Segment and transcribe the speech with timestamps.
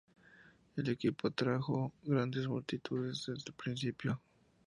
[0.77, 4.19] El equipo atrajo grandes multitudes desde el principio.